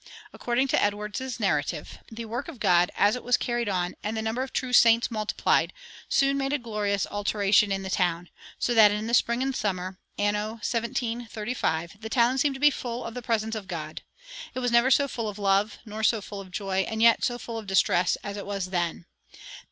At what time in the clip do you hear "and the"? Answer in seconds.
4.01-4.23